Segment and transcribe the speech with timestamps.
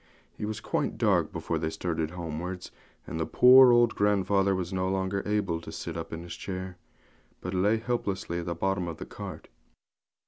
[0.39, 2.71] It was quite dark before they started homewards,
[3.05, 6.79] and the poor old grandfather was no longer able to sit up in his chair,
[7.39, 9.47] but lay helplessly at the bottom of the cart.